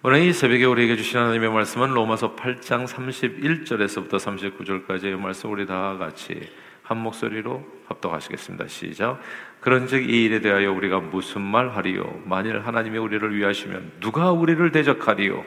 [0.00, 6.38] 오늘 이 새벽에 우리에게 주신 하나님의 말씀은 로마서 8장 31절에서부터 39절까지의 말씀 우리 다 같이
[6.84, 8.68] 한 목소리로 합독하시겠습니다.
[8.68, 9.18] 시작.
[9.58, 12.22] 그런즉 이 일에 대하여 우리가 무슨 말 하리요?
[12.26, 15.44] 만일 하나님이 우리를 위하시면 누가 우리를 대적하리요?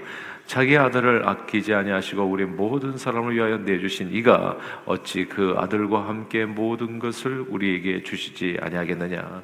[0.48, 7.00] 자기 아들을 아끼지 아니하시고 우리 모든 사람을 위하여 내주신 이가 어찌 그 아들과 함께 모든
[7.00, 9.44] 것을 우리에게 주시지 아니하겠느냐?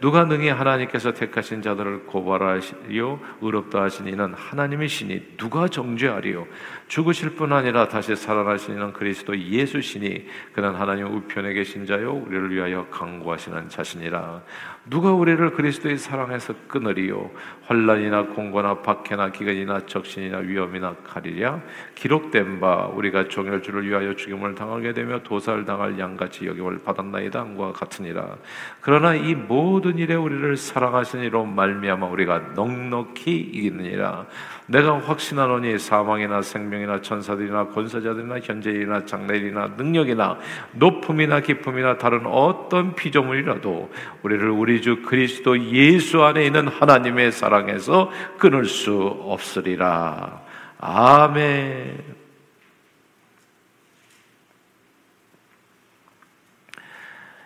[0.00, 3.20] 누가 능히 하나님께서 택하신 자들을 고발하시리요?
[3.40, 6.46] 의롭다 하신 이는 하나님이시니 누가 정죄하리요
[6.88, 12.86] 죽으실 뿐 아니라 다시 살아나신 이는 그리스도 예수시니 그는 하나님 우편에 계신 자요 우리를 위하여
[12.90, 14.42] 강구하시는 자신이라.
[14.88, 17.28] 누가 우리를 그리스도의 사랑에서 끊으리요?
[17.64, 21.60] 환란이나 공고나 박해나 기근이나 적신이나 위험이나 칼이랴?
[21.96, 27.72] 기록된 바 우리가 종일 주를 위하여 죽임을 당하게 되며 도살 당할 양같이 여김을 받았나이다 함과
[27.72, 28.36] 같으니라.
[28.80, 34.26] 그러나 이 모든 일에 우리를 사랑하신 이로 말미암아 우리가 넉넉히 이기느니라.
[34.68, 40.38] 내가 확신하노니 사망이나 생명 이나 천사들이나 권사자들이나 현재일이나 장래일이나 능력이나
[40.72, 43.90] 높음이나 기쁨이나 다른 어떤 피조물이라도
[44.22, 50.42] 우리를 우리 주 그리스도 예수 안에 있는 하나님의 사랑에서 끊을 수 없으리라.
[50.78, 52.16] 아멘.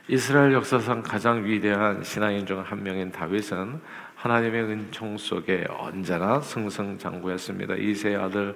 [0.09, 3.81] 이스라엘 역사상 가장 위대한 신앙인 중 한 명인 다윗은
[4.17, 7.77] 하나님의 은총 속에 언제나 승승장구했습니다.
[7.77, 8.55] 이세 아들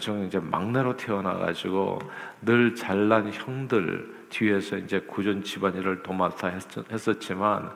[0.00, 1.98] 중 이제 막내로 태어나가지고
[2.42, 6.52] 늘 잘난 형들 뒤에서 이제 구전 집안일을 도맡아
[6.90, 7.70] 했었지만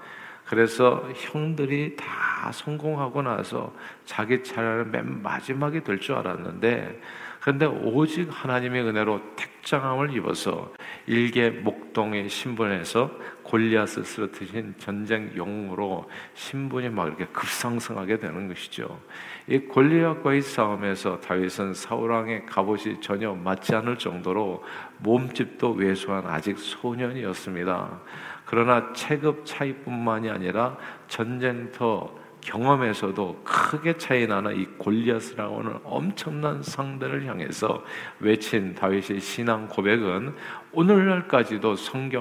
[0.44, 3.72] 그래서 형들이 다 성공하고 나서
[4.06, 7.00] 자기 차례는 맨 마지막에 될줄 알았는데
[7.48, 10.70] 그런데 오직 하나님의 은혜로 택장함을 입어서
[11.06, 13.10] 일개 목동의 신분에서
[13.42, 19.00] 골리앗을 쓰러뜨린 전쟁 영웅으로 신분이 막 이렇게 급상승하게 되는 것이죠.
[19.46, 24.62] 이 골리앗과의 싸움에서 다윗은 사울 왕의 갑옷이 전혀 맞지 않을 정도로
[24.98, 28.00] 몸집도 왜소한 아직 소년이었습니다.
[28.44, 30.76] 그러나 체급 차이뿐만이 아니라
[31.06, 37.84] 전쟁터 경험에서도 크게 차이 나는 이 골리앗이라고 하는 엄청난 상대를 향해서
[38.20, 40.34] 외친 다윗의 신앙 고백은
[40.72, 41.76] 오늘날까지도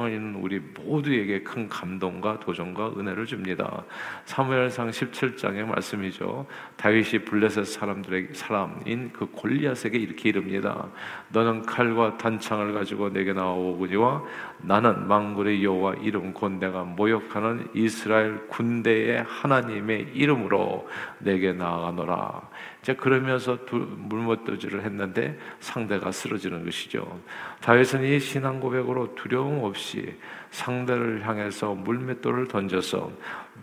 [0.08, 3.84] 읽는 우리 모두에게 큰 감동과 도전과 은혜를 줍니다.
[4.26, 6.46] 사무엘상 17장의 말씀이죠.
[6.78, 10.88] 다윗이 블레셋 사람들의 사람인 그 골리앗에게 이렇게 이릅니다.
[11.30, 14.24] 너는 칼과 단창을 가지고 내게 나오거니와
[14.60, 20.88] 나는 망군의 여호와 이름 곧 내가 모욕하는 이스라엘 군대의 하나님의 이름으로
[21.20, 22.42] 내게 나아가노라.
[22.88, 27.20] 이제 그러면서 물못도지를 했는데 상대가 쓰러지는 것이죠.
[27.60, 30.16] 다윗은 이 신앙 고백으로 두려움 없이
[30.52, 33.12] 상대를 향해서 물맷돌을 던져서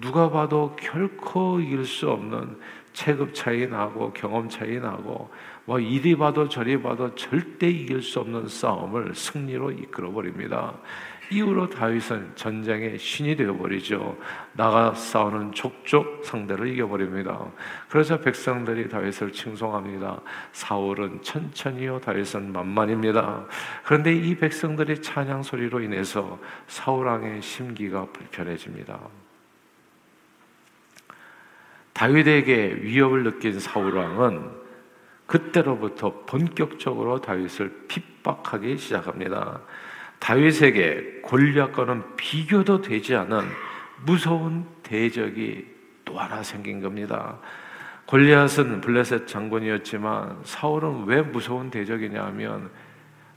[0.03, 2.59] 누가 봐도 결코 이길 수 없는
[2.93, 5.31] 체급 차이 나고 경험 차이 나고
[5.65, 10.75] 뭐 이리 봐도 저리 봐도 절대 이길 수 없는 싸움을 승리로 이끌어 버립니다.
[11.31, 14.19] 이후로 다윗은 전쟁의 신이 되어버리죠.
[14.53, 17.47] 나가 싸우는 족족 상대를 이겨버립니다.
[17.89, 20.21] 그래서 백성들이 다윗을 칭송합니다.
[20.53, 23.47] 사울은 천천히요, 다윗은 만만입니다.
[23.85, 28.99] 그런데 이 백성들의 찬양 소리로 인해서 사울 왕의 심기가 불편해집니다.
[31.93, 34.65] 다윗에게 위협을 느낀 사울 왕은
[35.27, 39.61] 그때로부터 본격적으로 다윗을 핍박하기 시작합니다.
[40.25, 43.43] 다윗에게 골리앗과는 비교도 되지 않은
[44.07, 45.67] 무서운 대적이
[46.03, 47.39] 또 하나 생긴 겁니다.
[48.07, 52.71] 골리앗은 블레셋 장군이었지만 사울은 왜 무서운 대적이냐 하면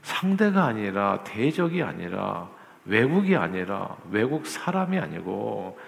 [0.00, 2.48] 상대가 아니라 대적이 아니라
[2.86, 5.78] 외국이 아니라 외국 사람이 아니고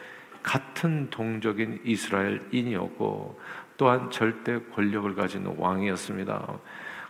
[0.43, 3.41] 같은 동족인 이스라엘인이었고
[3.79, 6.59] 또한 절대 권력을 가진 왕이었습니다.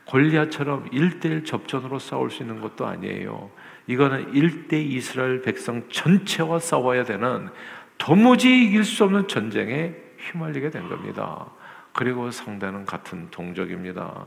[0.04, 3.50] 골리앗처럼 1대1 접전으로 싸울 수 있는 것도 아니에요.
[3.90, 7.48] 이거는 일대 이스라엘 백성 전체와 싸워야 되는
[7.98, 11.46] 도무지 이길 수 없는 전쟁에 휘말리게 된 겁니다.
[11.92, 14.26] 그리고 상대는 같은 동족입니다.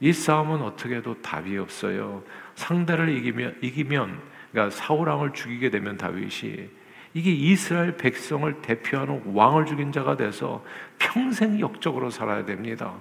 [0.00, 2.24] 이 싸움은 어떻게 해도 답이 없어요.
[2.56, 6.68] 상대를 이기면 이기면 그러니까 사울 왕을 죽이게 되면 다윗이
[7.14, 10.64] 이게 이스라엘 백성을 대표하는 왕을 죽인 자가 돼서
[10.98, 12.94] 평생 역적으로 살아야 됩니다.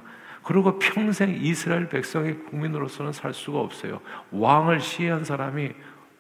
[0.43, 3.99] 그리고 평생 이스라엘 백성의 국민으로서는 살 수가 없어요.
[4.29, 5.71] 왕을 시해한 사람이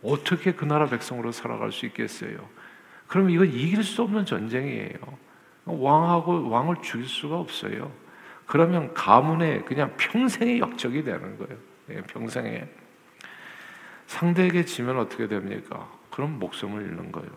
[0.03, 2.47] 어떻게 그 나라 백성으로 살아갈 수 있겠어요?
[3.07, 4.97] 그럼 이건 이길 수 없는 전쟁이에요.
[5.65, 7.91] 왕하고 왕을 죽일 수가 없어요.
[8.45, 11.57] 그러면 가문에 그냥 평생의 역적이 되는 거예요.
[11.91, 12.67] 예, 평생에
[14.07, 15.89] 상대에게 지면 어떻게 됩니까?
[16.11, 17.29] 그럼 목숨을 잃는 거예요.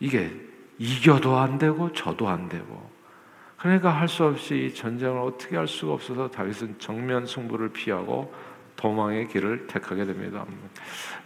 [0.00, 0.32] 이게
[0.78, 2.90] 이겨도 안 되고 져도 안 되고
[3.56, 8.34] 그러니까 할 수 없이 이 전쟁을 어떻게 할 수가 없어서 다윗은 정면 승부를 피하고
[8.82, 10.44] 도망의 길을 택하게 됩니다.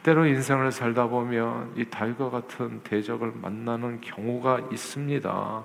[0.03, 5.65] 때로 인생을 살다 보면 이 다윗과 같은 대적을 만나는 경우가 있습니다.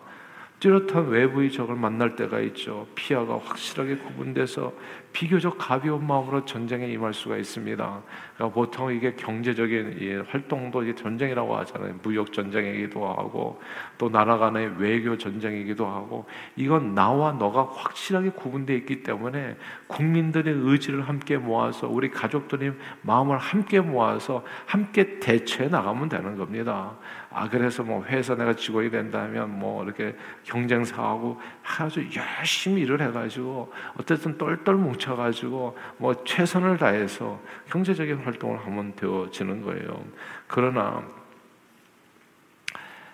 [0.61, 2.85] 뚜렷한 외부의 적을 만날 때가 있죠.
[2.93, 4.71] 피아가 확실하게 구분돼서
[5.11, 8.01] 비교적 가벼운 마음으로 전쟁에 임할 수가 있습니다.
[8.35, 11.95] 그러니까 보통 이게 경제적인 활동도 이게 전쟁이라고 하잖아요.
[12.03, 13.59] 무역 전쟁이기도 하고
[13.97, 21.09] 또 나라 간의 외교 전쟁이기도 하고 이건 나와 너가 확실하게 구분되어 있기 때문에 국민들의 의지를
[21.09, 26.97] 함께 모아서 우리 가족들의 마음을 함께 모아서 함께 대처해 나가면 되는 겁니다.
[27.33, 34.37] 아 그래서 뭐 회사 내가 직원이 된다면 뭐 이렇게 경쟁사하고 아주 열심히 일을 해가지고 어쨌든
[34.37, 40.03] 똘똘 뭉쳐가지고 뭐 최선을 다해서 경제적인 활동을 하면 되어지는 거예요.
[40.47, 41.01] 그러나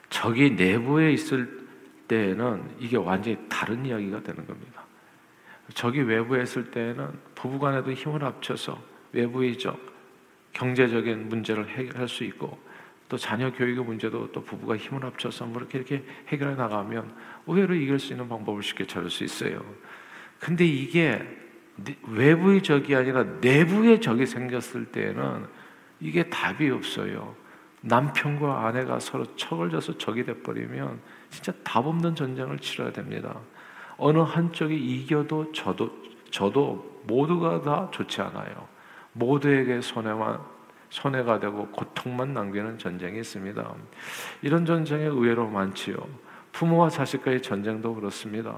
[0.10, 1.68] 적이 내부에 있을
[2.08, 4.84] 때에는 이게 완전히 다른 이야기가 되는 겁니다.
[5.76, 8.82] 적이 외부에 있을 때에는 부부간에도 힘을 합쳐서
[9.12, 9.78] 외부의 적
[10.54, 12.58] 경제적인 문제를 해결할 수 있고
[13.10, 17.16] 또 자녀 교육의 문제도 또 부부가 힘을 합쳐서 뭐 이렇게 이렇게 해결해 나가면
[17.48, 19.64] 의외로 이길 수 있는 방법을 쉽게 찾을 수 있어요.
[20.40, 21.26] 근데 이게
[22.08, 25.46] 외부의 적이 아니라 내부의 적이 생겼을 때는
[26.00, 27.36] 이게 답이 없어요.
[27.82, 31.00] 남편과 아내가 서로 척을 져서 적이 돼버리면
[31.30, 33.40] 진짜 답 없는 전쟁을 치러야 됩니다.
[33.98, 35.90] 어느 한쪽이 이겨도 저도
[36.30, 38.68] 저도 모두가 다 좋지 않아요.
[39.14, 40.40] 모두에게 손해만
[40.90, 43.74] 손해가 되고 고통만 남기는 전쟁이 있습니다.
[44.42, 45.98] 이런 전쟁이 의외로 많지요.
[46.52, 48.58] 부모와 자식과의 전쟁도 그렇습니다.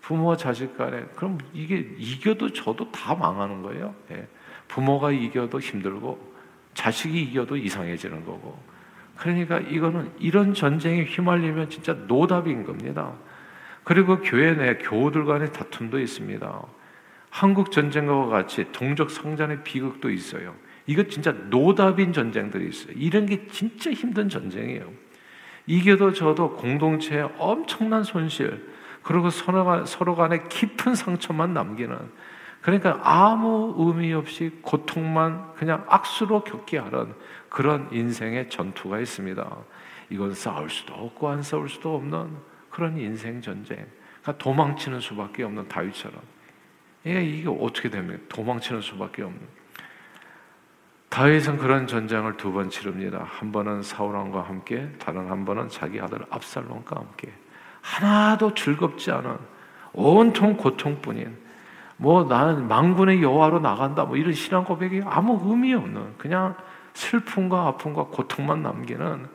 [0.00, 3.94] 부모와 자식 간에 그럼 이게 이겨도 저도 다 망하는 거예요.
[4.10, 4.26] 예.
[4.68, 6.34] 부모가 이겨도 힘들고
[6.74, 8.58] 자식이 이겨도 이상해지는 거고.
[9.16, 13.14] 그러니까 이거는 이런 전쟁에 휘말리면 진짜 노답인 겁니다.
[13.82, 16.62] 그리고 교회 내 교우들 간의 다툼도 있습니다.
[17.30, 20.54] 한국 전쟁과 같이 동족 성장의 비극도 있어요.
[20.88, 22.94] 이거 진짜 노답인 전쟁들이 있어요.
[22.96, 24.90] 이런 게 진짜 힘든 전쟁이에요.
[25.66, 28.66] 이겨도 저도 공동체에 엄청난 손실,
[29.02, 31.96] 그리고 서로, 간에 깊은 상처만 남기는
[32.62, 37.12] 그러니까 아무 의미 없이 고통만 그냥 악수로 겪게 하는
[37.50, 39.56] 그런 인생의 전투가 있습니다.
[40.08, 42.30] 이건 싸울 수도 없고 안 싸울 수도 없는
[42.70, 43.86] 그런 인생 전쟁.
[44.22, 46.18] 그러니까 도망치는 수밖에 없는 다윗처럼.
[47.04, 48.20] 이게, 이게 어떻게 됩니까?
[48.30, 49.57] 도망치는 수밖에 없는.
[51.08, 53.26] 다윗은 그런 전쟁을 두 번 치릅니다.
[53.26, 57.32] 한 번은 사울왕과 함께, 다른 한 번은 자기 아들 압살롬과 함께.
[57.80, 59.36] 하나도 즐겁지 않은
[59.92, 61.36] 온통 고통뿐인
[61.96, 66.54] 뭐 나는 망군의 여호와로 나간다 뭐 이런 신앙 고백이 아무 의미 없는 그냥
[66.92, 69.26] 슬픔과 아픔과 고통만 남기는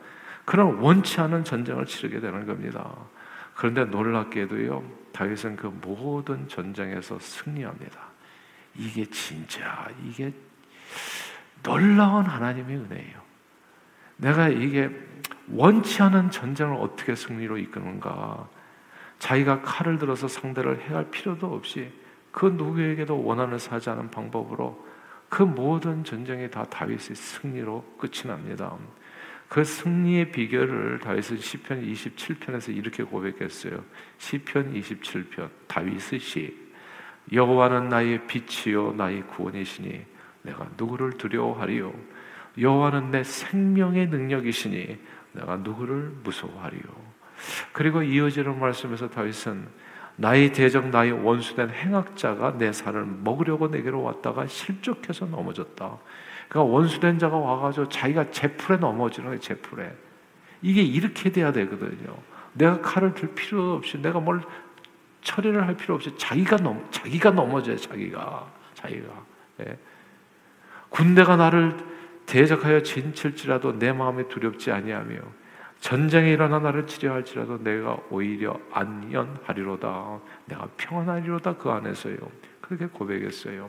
[0.44, 2.90] 그런 원치 않은 전쟁을 치르게 되는 겁니다.
[3.54, 7.98] 그런데 놀랍게도요 다윗은 그 모든 전쟁에서 승리합니다.
[8.76, 10.32] 이게 진짜 이게
[11.64, 13.24] 놀라운 하나님의 은혜예요.
[14.18, 14.90] 내가 이게
[15.50, 18.48] 원치 않은 전쟁을 어떻게 승리로 이끄는가?
[19.18, 21.90] 자기가 칼을 들어서 상대를 해할 필요도 없이
[22.30, 24.86] 그 누구에게도 원한을 사지 않은 방법으로
[25.28, 28.76] 그 모든 전쟁이 다 다윗의 승리로 끝이 납니다.
[29.48, 33.84] 그 승리의 비결을 다윗은 시편 27편에서 이렇게 고백했어요.
[34.18, 36.64] 시편 27편 다윗의 시
[37.32, 40.13] 여호와는 나의 빛이요 나의 구원이시니
[40.44, 41.92] 내가 누구를 두려워하리요?
[42.58, 44.98] 여호와는 내 생명의 능력이시니
[45.32, 46.82] 내가 누구를 무서워하리요?
[47.72, 49.66] 그리고 이어지는 말씀에서 다윗은
[50.16, 55.98] 나의 대적 나의 원수된 행악자가 내 살을 먹으려고 내게로 왔다가 실족해서 넘어졌다.
[56.48, 59.40] 그러니까 원수된 자가 와가지고 자기가 제풀에 넘어지는 거예요.
[59.40, 59.92] 제풀에
[60.62, 62.16] 이게 이렇게 돼야 되거든요.
[62.52, 64.40] 내가 칼을 들 필요 없이 내가 뭘
[65.22, 67.76] 처리를 할 필요 없이 자기가 넘 자기가 넘어져요.
[67.76, 69.08] 자기가 자기가.
[69.66, 69.78] 예.
[70.94, 71.76] 군대가 나를
[72.24, 75.16] 대적하여 진칠지라도 내 마음에 두렵지 아니하며
[75.80, 80.20] 전쟁이 일어나 나를 치료할지라도 내가 오히려 안연하리로다.
[80.46, 82.16] 내가 평안하리로다 그 안에서요.
[82.60, 83.68] 그렇게 고백했어요.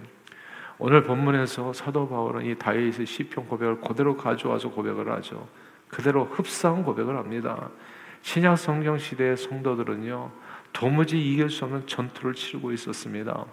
[0.77, 5.47] 오늘 본문에서 사도 바울은 이 다윗의 시편 고백을 그대로 가져와서 고백을 하죠.
[5.89, 7.69] 그대로 흡사한 고백을 합니다.
[8.21, 10.31] 신약 성경 시대의 성도들은요
[10.75, 13.45] 도무지 이길 수 없는 전투를 치르고 있었습니다.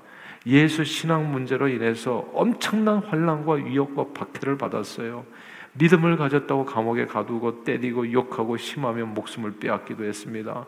[0.46, 5.24] 예수 신앙 문제로 인해서 엄청난 환란과 위협과 박해를 받았어요.
[5.74, 10.66] 믿음을 가졌다고 감옥에 가두고 때리고 욕하고 심하면 목숨을 빼앗기도 했습니다.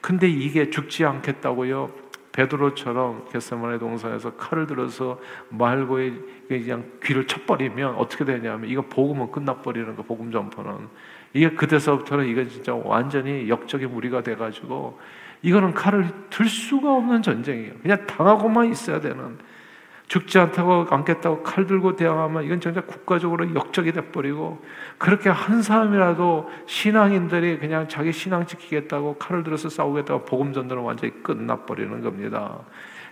[0.00, 1.90] 근데 이게 죽지 않겠다고요.
[2.30, 6.12] 베드로처럼 겟세마네 동산에서 칼을 들어서 말고에
[6.46, 10.88] 그냥 귀를 쳐버리면 어떻게 되냐면 이거 복음은 끝나버리는 거 복음 전파는
[11.32, 15.00] 이게 그때서부터는 이건 진짜 완전히 역적의 무리가 돼가지고
[15.46, 17.74] 이거는 칼을 들 수가 없는 전쟁이에요.
[17.80, 19.38] 그냥 당하고만 있어야 되는.
[20.08, 24.60] 죽지 않다고 않겠다고 칼 들고 대항하면 이건 정말 국가적으로 역적이 돼버리고
[24.98, 32.00] 그렇게 한 사람이라도 신앙인들이 그냥 자기 신앙 지키겠다고 칼을 들어서 싸우겠다고 복음 전도는 완전히 끝나버리는
[32.02, 32.58] 겁니다.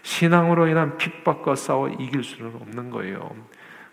[0.02, 3.30] 신앙으로 인한 핍박과 싸워 이길 수는 없는 거예요.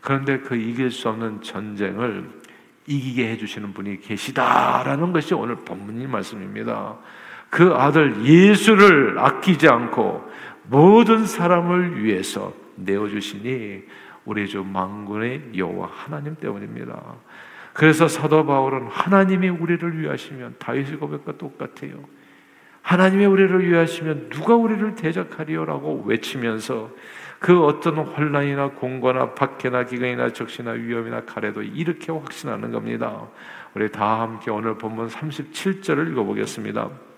[0.02, 2.28] 그런데 그 이길 수 없는 전쟁을
[2.88, 6.98] 이기게 해주시는 분이 계시다라는 것이 오늘 본문의 말씀입니다.
[7.52, 10.26] 그 아들 예수를 아끼지 않고
[10.64, 13.84] 모든 사람을 위해서 내어주시니
[14.24, 16.98] 우리 주 만군의 여호와 하나님 때문입니다.
[17.74, 21.96] 그래서 사도 바울은 하나님이 우리를 위하시면 다윗의 고백과 똑같아요.
[22.84, 26.90] 하나님의 우리를 위하시면 누가 우리를 대적하리요라고 외치면서
[27.40, 33.28] 그 어떤 혼란이나 공고나 박해나 기근이나 적시나 위험이나 가래도 이렇게 확신하는 겁니다.
[33.74, 37.11] 우리 다 함께 오늘 본문 37절을 읽어보겠습니다.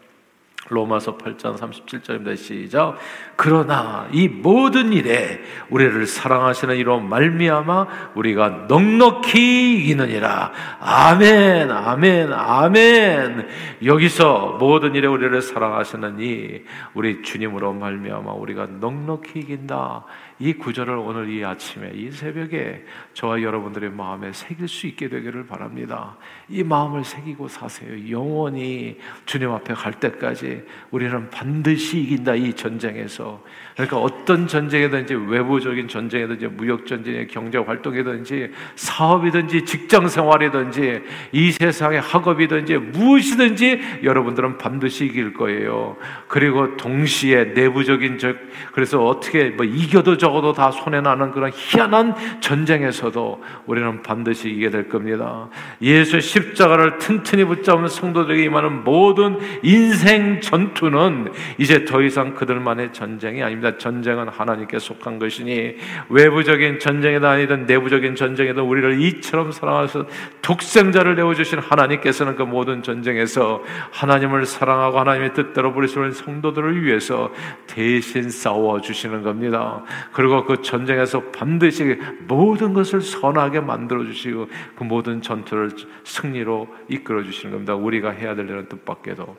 [0.70, 2.38] 로마서 8장 37절입니다.
[2.38, 2.98] 시작.
[3.36, 10.52] 그러나 이 모든 일에 우리를 사랑하시는 이로 말미암아 우리가 넉넉히 이기느니라.
[10.80, 11.70] 아멘.
[11.70, 12.34] 아멘.
[12.34, 13.48] 아멘.
[13.84, 16.62] 여기서 모든 일에 우리를 사랑하시는 이
[16.94, 20.06] 우리 주님으로 말미암아 우리가 넉넉히 이긴다.
[20.44, 22.84] 이 구절을 오늘 이 아침에 이 새벽에
[23.14, 26.18] 저와 여러분들의 마음에 새길 수 있게 되기를 바랍니다.
[26.50, 28.12] 이 마음을 새기고 사세요.
[28.12, 33.42] 영원히 주님 앞에 갈 때까지 우리는 반드시 이긴다 이 전쟁에서.
[33.74, 42.78] 그러니까 어떤 전쟁이든지 외부적인 전쟁이든지 무역 전쟁이 경제 활동이든지 사업이든지 직장 생활이든지 이 세상의 학업이든지
[42.80, 45.96] 무엇이든지 여러분들은 반드시 이길 거예요.
[46.28, 48.36] 그리고 동시에 내부적인 적
[48.74, 54.70] 그래서 어떻게 뭐 이겨도 적 어도 다 손해 나는 그런 희한한 전쟁에서도 우리는 반드시 이기게
[54.70, 55.50] 될 겁니다.
[55.82, 63.78] 예수 십자가를 튼튼히 붙잡은 성도들에게 임하는 모든 인생 전투는 이제 더 이상 그들만의 전쟁이 아닙니다.
[63.78, 65.76] 전쟁은 하나님께 속한 것이니
[66.10, 70.08] 외부적인 전쟁이다 아니든 내부적인 전쟁이든 우리를 이처럼 사랑하셔서
[70.42, 73.62] 독생자를 내어주신 하나님께서는 그 모든 전쟁에서
[73.92, 77.32] 하나님을 사랑하고 하나님의 뜻대로 부르시는 성도들을 위해서
[77.68, 79.84] 대신 싸워 주시는 겁니다.
[80.14, 85.72] 그리고 그 전쟁에서 반드시 모든 것을 선하게 만들어 주시고 그 모든 전투를
[86.04, 87.76] 승리로 이끌어 주시는 겁니다.
[87.76, 89.36] 우리가 해야 될 일은 뜻밖에도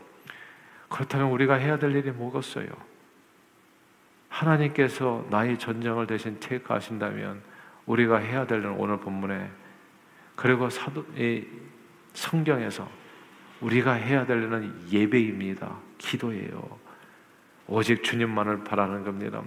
[0.88, 2.66] 그렇다면 우리가 해야 될 일이 뭐겠어요?
[4.28, 7.40] 하나님께서 나의 전쟁을 대신 테이크하신다면
[7.86, 9.50] 우리가 해야 될 일은 오늘 본문에
[10.34, 11.44] 그리고 사도 이
[12.14, 12.88] 성경에서
[13.60, 15.76] 우리가 해야 될 일은 예배입니다.
[15.98, 16.78] 기도예요.
[17.68, 19.42] 오직 주님만을 바라는 겁니다.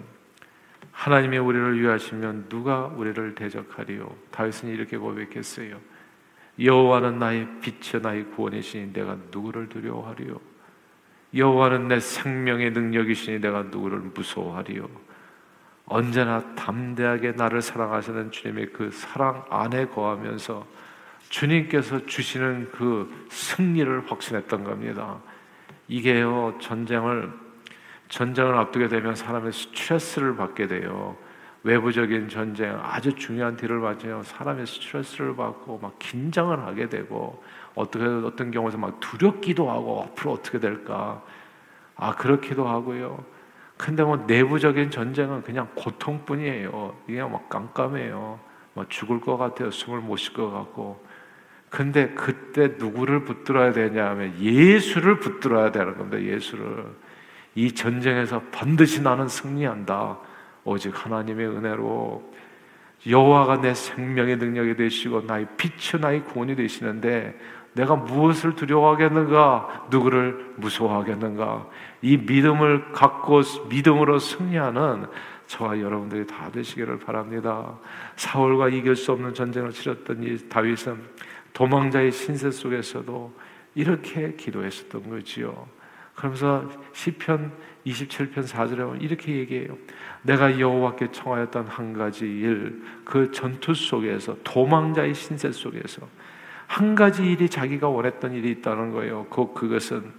[0.98, 4.16] 하나님이 우리를 위하시면 누가 우리를 대적하리요?
[4.32, 5.80] 다윗은 이렇게 고백했어요.
[6.60, 10.42] 여호와는 나의 빛이요 나의 구원이시니 내가 누구를 두려워하리요?
[11.36, 14.90] 여호와는 내 생명의 능력이시니 내가 누구를 무서워하리요?
[15.86, 20.66] 언제나 담대하게 나를 사랑하시는 주님의 그 사랑 안에 거하면서
[21.30, 25.20] 주님께서 주시는 그 승리를 확신했던 겁니다.
[25.88, 27.47] 이게요 전쟁을
[28.10, 31.16] 전쟁을 앞두게 되면 사람의 스트레스를 받게 돼요.
[31.64, 34.22] 외부적인 전쟁 아주 중요한 딜을 맞아요.
[34.24, 37.44] 사람의 스트레스를 받고 막 긴장을 하게 되고
[37.76, 41.22] 어떻게 어떤 경우에서 막 두렵기도 하고 앞으로 어떻게 될까
[41.96, 43.24] 아 그렇기도 하고요.
[43.76, 46.96] 근데 뭐 내부적인 전쟁은 그냥 고통뿐이에요.
[47.08, 48.40] 이게 막 깜깜해요.
[48.74, 49.72] 뭐 죽을 것 같아요.
[49.72, 51.06] 숨을 못 쉴 것 같고.
[51.70, 56.22] 근데 그때 누구를 붙들어야 되냐 하면 예수를 붙들어야 되는 겁니다.
[56.22, 56.86] 예수를.
[57.58, 60.20] 이 전쟁에서 반드시 나는 승리한다.
[60.64, 62.34] 오직 하나님의 은혜로
[63.10, 67.36] 여호와가 내 생명의 능력이 되시고 나의 빛이 나의 구원이 되시는데
[67.74, 69.88] 내가 무엇을 두려워하겠는가?
[69.90, 71.68] 누구를 무서워하겠는가?
[72.04, 75.08] 이 믿음을 갖고 믿음으로 승리하는
[75.48, 77.80] 저와 여러분들이 다 되시기를 바랍니다.
[78.18, 81.02] 사울과 이길 수 없는 전쟁을 치렀던 이 다윗은
[81.54, 83.34] 도망자의 신세 속에서도
[83.74, 85.77] 이렇게 기도했었던 거지요.
[86.18, 87.52] 그러면서 시편
[87.86, 89.78] 27편 4절에 보면 이렇게 얘기해요.
[90.24, 96.08] 내가 여호와께 청하였던 한 가지 일, 그 전투 속에서 도망자의 신세 속에서
[96.66, 99.28] 한 가지 일이 자기가 원했던 일이 있다는 거예요.
[99.30, 100.12] 그 그것은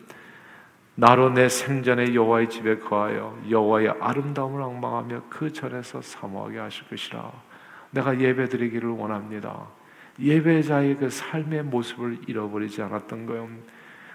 [0.95, 7.33] 나로 내 생전에 여호와의 집에 거하여 여호와의 아름다움을 앙망하며 그 전에서 사모하게 하실 것이라.
[7.91, 9.67] 내가 예배드리기를 원합니다.
[10.21, 13.49] 예배자의 그 삶의 모습을 잃어버리지 않았던 거예요.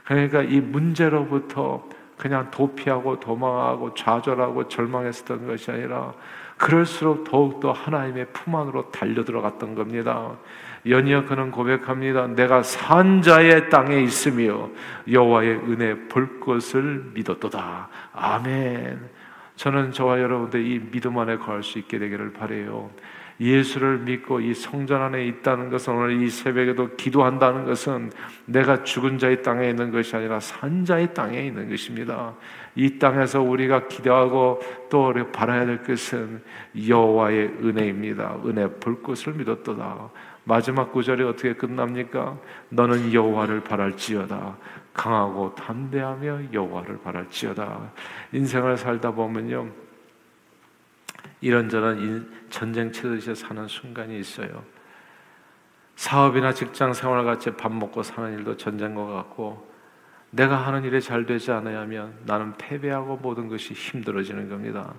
[0.03, 6.13] 그러니까 이 문제로부터 그냥 도피하고 도망하고 좌절하고 절망했었던 것이 아니라
[6.57, 10.31] 그럴수록 더욱더 하나님의 품 안으로 달려 들어갔던 겁니다.
[10.85, 12.27] 연이어 그는 고백합니다.
[12.27, 14.69] 내가 산자의 땅에 있으며
[15.09, 17.89] 여호와의 은혜 볼 것을 믿었도다.
[18.13, 19.09] 아멘.
[19.55, 22.89] 저는 저와 여러분들 이 믿음 안에 거할 수 있게 되기를 바래요.
[23.39, 28.11] 예수를 믿고 이 성전 안에 있다는 것은 오늘 이 새벽에도 기도한다는 것은
[28.45, 32.35] 내가 죽은 자의 땅에 있는 것이 아니라 산 자의 땅에 있는 것입니다.
[32.75, 36.41] 이 땅에서 우리가 기도하고 또 바라야 될 것은
[36.87, 38.37] 여호와의 은혜입니다.
[38.45, 40.09] 은혜 볼 것을 믿었도다.
[40.45, 42.37] 마지막 구절이 어떻게 끝납니까?
[42.69, 44.57] 너는 여호와를 바랄지어다.
[44.93, 47.91] 강하고 담대하며 여호와를 바랄지어다.
[48.33, 49.82] 인생을 살다 보면요.
[51.43, 54.63] 이런저런 전쟁 치듯이 사는 순간이 있어요.
[55.97, 59.69] 사업이나 직장 생활 같이 밥 먹고 사는 일도 전쟁과 같고
[60.29, 64.93] 내가 하는 일이 잘 되지 않으면 나는 패배하고 모든 것이 힘들어지는 겁니다.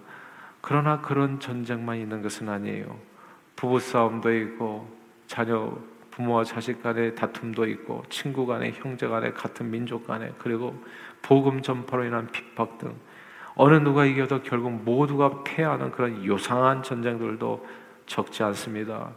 [0.60, 2.94] 그러나 그런 전쟁만 있는 것은 아니에요.
[3.56, 4.94] 부부 싸움도 있고
[5.26, 5.74] 자녀
[6.10, 10.78] 부모와 자식 간의 다툼도 있고 친구 간의 형제 간의 같은 민족 간의 그리고
[11.22, 12.94] 복음 전파로 인한 핍박 등
[13.56, 17.66] 어느 누가 이겨도 결국 모두가 패하는 그런 요상한 전쟁들도
[18.06, 19.12] 적지 않습니다.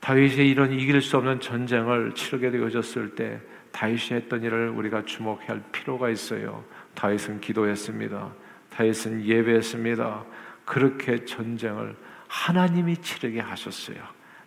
[0.00, 3.40] 다윗이 이런 이길 수 없는 전쟁을 치르게 되어졌을 때
[3.72, 6.64] 다윗이 했던 일을 우리가 주목할 필요가 있어요.
[6.94, 8.30] 다윗은 기도했습니다.
[8.70, 10.24] 다윗은 예배했습니다.
[10.64, 11.96] 그렇게 전쟁을
[12.28, 13.96] 하나님이 치르게 하셨어요.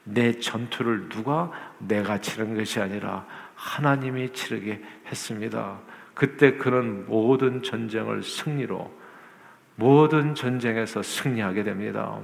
[0.03, 3.25] 내 전투를 누가 내가 치른 것이 아니라
[3.55, 5.79] 하나님이 치르게 했습니다.
[6.13, 9.00] 그때 그는 모든 전쟁을 승리로
[9.81, 12.19] 모든 전쟁에서 승리하게 됩니다.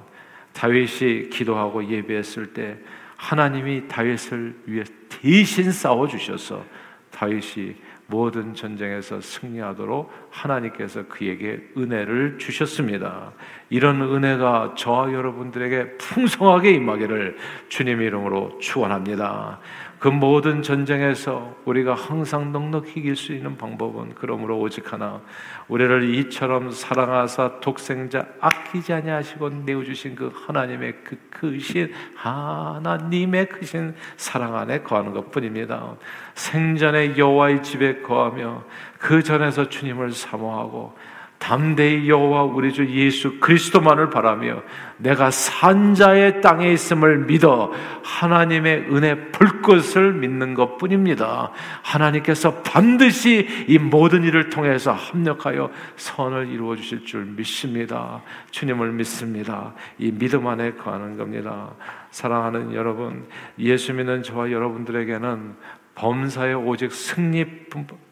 [0.54, 2.78] 다윗이 기도하고 예배했을 때
[3.16, 6.64] 하나님이 다윗을 위해 대신 싸워 주셔서
[7.10, 13.34] 다윗이 모든 전쟁에서 승리하도록 하나님께서 그에게 은혜를 주셨습니다.
[13.72, 17.38] 이런 은혜가 저와 여러분들에게 풍성하게 임하기를
[17.70, 19.60] 주님 이름으로 축원합니다.
[20.00, 25.22] 그 모든 전쟁에서 우리가 항상 넉넉히 이길 수 있는 방법은 그러므로 오직 하나
[25.68, 34.56] 우리를 이처럼 사랑하사 독생자 아끼지 아니하시고 내어 주신 그 하나님의 그 크신 하나님의 크신 사랑
[34.56, 35.96] 안에 거하는 것뿐입니다.
[36.36, 38.64] 생전에 여호와의 집에 거하며
[39.00, 40.96] 그 전에서 주님을 사모하고
[41.40, 44.64] 담대히 여호와 우리 주 예수 그리스도만을 바라며
[44.98, 47.72] 내가 산자의 땅에 있음을 믿어
[48.04, 51.52] 하나님의 은혜 볼 것을 믿는 것뿐입니다.
[51.84, 58.22] 하나님께서 반드시 이 모든 일을 통해서 합력하여 선을 이루어 주실 줄 믿습니다.
[58.52, 59.74] 주님을 믿습니다.
[60.00, 61.70] 이 믿음 안에 거하는 겁니다.
[62.10, 63.28] 사랑하는 여러분,
[63.60, 65.56] 예수 믿는 저와 여러분들에게는
[65.94, 67.46] 범사에 오직 승리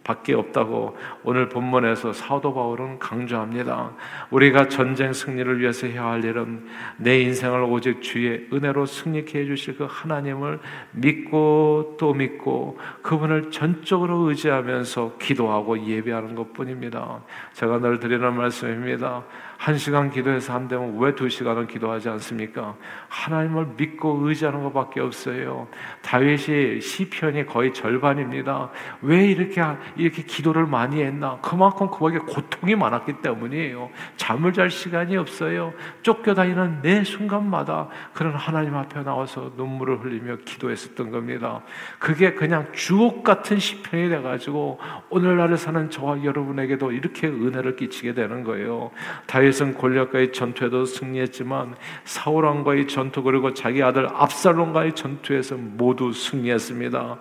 [0.06, 3.92] 밖에 없다고 오늘 본문에서 사도 바울은 강조합니다.
[4.30, 9.88] 우리가 전쟁 승리를 위해서 해야 할 일은 내 인생을 오직 주의 은혜로 승리케 해주실 그
[9.90, 10.60] 하나님을
[10.92, 17.22] 믿고 또 믿고 그분을 전적으로 의지하면서 기도하고 예배하는 것 뿐입니다.
[17.54, 19.24] 제가 늘 드리는 말씀입니다.
[19.58, 22.76] 한 시간 기도해서 안 되면 왜 두 시간은 기도하지 않습니까?
[23.08, 25.68] 하나님을 믿고 의지하는 것밖에 없어요.
[26.02, 28.70] 다윗이 시편이 거의 절반입니다.
[29.02, 29.62] 왜 이렇게
[29.98, 31.38] 이렇게 기도를 많이 했나?
[31.42, 33.90] 그만큼 그에게 고통이 많았기 때문이에요.
[34.18, 35.74] 잠을 잘 시간이 없어요.
[36.02, 41.62] 쫓겨다니는 매 순간마다 그런 하나님 앞에 나와서 눈물을 흘리며 기도했었던 겁니다.
[42.00, 44.80] 그게 그냥 주옥 같은 시편이 돼가지고
[45.10, 48.92] 오늘날을 사는 저와 여러분에게도 이렇게 은혜를 끼치게 되는 거예요.
[49.28, 57.18] 다윗은 골리앗과의 전투에도 승리했지만 사울 왕과의 전투 그리고 자기 아들 압살롬과의 전투에서 모두 승리했습니다.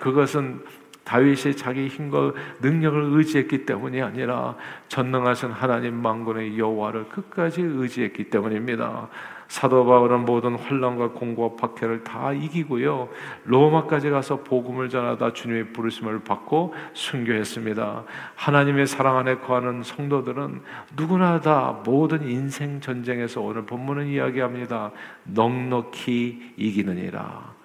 [0.00, 0.62] 그것은
[1.04, 4.56] 다윗이 자기 힘과 능력을 의지했기 때문이 아니라
[4.88, 9.08] 전능하신 하나님 만군의 여호와를 끝까지 의지했기 때문입니다.
[9.48, 13.08] 사도 바울은 모든 환란과 공고와 박해를 다 이기고요.
[13.44, 18.04] 로마까지 가서 복음을 전하다 주님의 부르심을 받고 순교했습니다.
[18.34, 20.62] 하나님의 사랑 안에 거하는 성도들은
[20.96, 24.92] 누구나 다 모든 인생 전쟁에서 오늘 본문은 이야기합니다.
[25.24, 27.63] 넉넉히 이기느니라.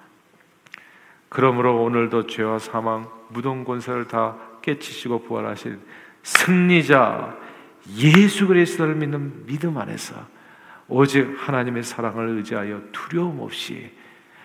[1.29, 5.79] 그러므로 오늘도 죄와 사망, 무덤 권세를 다 깨치시고 부활하신
[6.23, 7.37] 승리자
[7.97, 10.15] 예수 그리스도를 믿는 믿음 안에서
[10.87, 13.91] 오직 하나님의 사랑을 의지하여 두려움 없이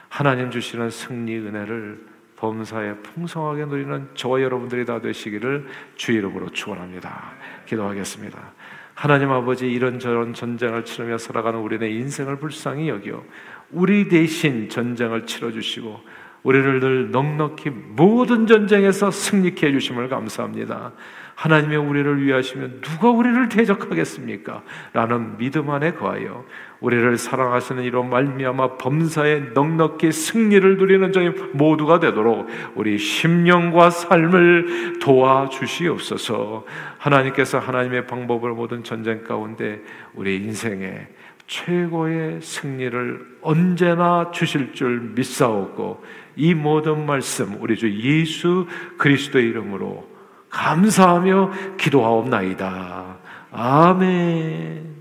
[0.09, 5.67] 하나님 주시는 승리 은혜를 범사에 풍성하게 누리는 저와 여러분들이 다 되시기를
[5.97, 7.33] 주 이름으로 축원합니다.
[7.65, 8.53] 기도하겠습니다.
[8.95, 13.25] 하나님 아버지 이런저런 전쟁을 치르며 살아가는 우리의 인생을 불쌍히 여겨
[13.71, 16.01] 우리 대신 전쟁을 치러 주시고
[16.45, 20.93] 우리를 늘 넉넉히 모든 전쟁에서 승리케 해 주심을 감사합니다.
[21.35, 24.63] 하나님의 우리를 위하시면 누가 우리를 대적하겠습니까?
[24.93, 26.45] 라는 믿음 안에 거하여
[26.81, 35.49] 우리를 사랑하시는 이로 말미암아 범사에 넉넉히 승리를 누리는 저희 모두가 되도록 우리 심령과 삶을 도와
[35.49, 36.65] 주시옵소서.
[36.99, 39.83] 하나님께서 하나님의 방법을 모든 전쟁 가운데
[40.15, 41.09] 우리 인생에
[41.47, 46.03] 최고의 승리를 언제나 주실 줄 믿사오고
[46.37, 48.67] 이 모든 말씀 우리 주 예수
[48.99, 50.07] 그리스도의 이름으로
[50.51, 53.17] 감사하며 기도하옵나이다.
[53.51, 54.94] 아멘.